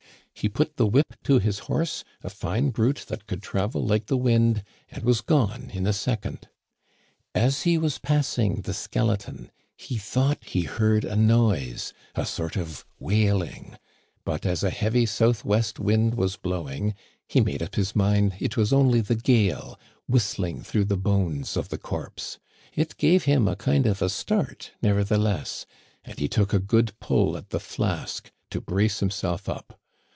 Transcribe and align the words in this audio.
He 0.33 0.49
put 0.49 0.75
the 0.75 0.87
whip 0.87 1.13
to 1.25 1.37
his 1.37 1.59
horse, 1.59 2.03
a 2.23 2.29
fine 2.29 2.71
brute 2.71 3.05
that 3.09 3.27
could 3.27 3.43
travel 3.43 3.85
like 3.85 4.07
the 4.07 4.17
wind, 4.17 4.63
and 4.89 5.03
was 5.03 5.21
gone 5.21 5.69
in 5.71 5.85
a 5.85 5.93
second." 5.93 6.49
As 7.45 7.61
he 7.61 7.77
was 7.77 7.99
passing 7.99 8.61
the 8.61 8.73
skeleton, 8.73 9.51
he 9.75 9.99
thought 9.99 10.43
he 10.43 10.63
heard 10.63 11.05
a 11.05 11.15
noise, 11.15 11.93
a 12.15 12.25
sort 12.25 12.55
of 12.55 12.83
wailing; 12.97 13.77
but, 14.25 14.43
as 14.43 14.63
a 14.63 14.71
heavy 14.71 15.05
southwest 15.05 15.77
wind 15.79 16.15
was 16.15 16.37
blowing, 16.37 16.95
be 17.31 17.41
made 17.41 17.61
up 17.61 17.75
his 17.75 17.95
mind 17.95 18.33
it 18.39 18.57
was 18.57 18.73
only 18.73 19.01
the 19.01 19.15
gale 19.15 19.79
whistling 20.07 20.63
through 20.63 20.85
the 20.85 20.97
bones 20.97 21.55
of 21.55 21.69
the 21.69 21.77
corpse. 21.77 22.39
It 22.73 22.97
gave 22.97 23.25
him 23.25 23.47
a 23.47 23.55
kind 23.55 23.85
of 23.85 24.01
a 24.01 24.09
start, 24.09 24.71
nevertheless, 24.81 25.67
and 26.03 26.17
he 26.17 26.27
took 26.27 26.51
a 26.51 26.57
good 26.57 26.99
pull 26.99 27.37
at 27.37 27.51
the 27.51 27.59
flask 27.59 28.31
to 28.49 28.59
brace 28.59 29.01
himself 29.01 29.47
up. 29.47 29.77